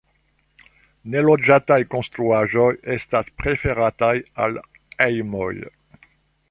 [1.15, 4.13] Neloĝataj konstruaĵoj estas preferataj
[4.47, 5.55] al hejmoj.